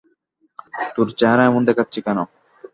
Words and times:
তোর 0.95 1.07
চেহারা 1.19 1.43
এমন 1.45 1.61
দেখাচ্ছে 1.69 1.99
কেন? 2.05 2.19